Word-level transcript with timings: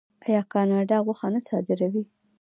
آیا 0.27 0.41
کاناډا 0.53 0.97
غوښه 1.05 1.27
نه 1.33 1.39
صادروي؟ 1.47 2.03